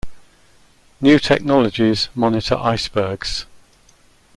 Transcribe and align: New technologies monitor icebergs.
New 0.99 1.19
technologies 1.19 2.09
monitor 2.15 2.55
icebergs. 2.55 3.45